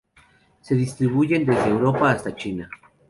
Se 0.61 0.73
distribuyen 0.73 1.45
desde 1.45 1.69
Europa 1.69 2.09
hasta 2.09 2.35
China. 2.35 2.67